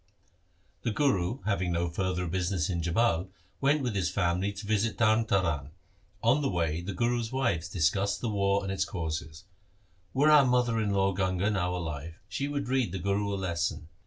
[0.81, 5.25] The Guru having no further business in Jhabal went with his family to visit Tarn
[5.25, 5.69] Taran.
[6.23, 9.43] On the way the Guru's wives discussed the war and its causes
[10.15, 13.89] —'Were our mother in law Ganga now alive, she would read the Guru a lesson.